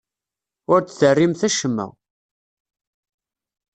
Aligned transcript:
Ur 0.71 0.79
d-terrimt 0.81 1.41
acemma. 1.47 1.87